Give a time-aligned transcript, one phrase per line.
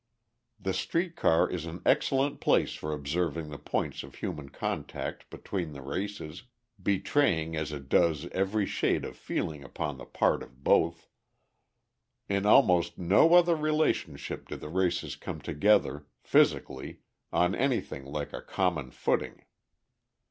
[0.59, 5.73] The street car is an excellent place for observing the points of human contact between
[5.73, 6.41] the races,
[6.81, 11.07] betraying as it does every shade of feeling upon the part of both.
[12.27, 18.41] In almost no other relationship do the races come together, physically, on anything like a
[18.41, 19.45] common footing.